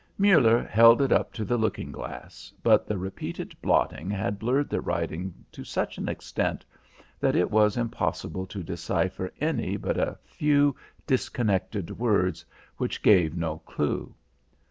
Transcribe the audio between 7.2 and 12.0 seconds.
it was impossible to decipher any but a few disconnected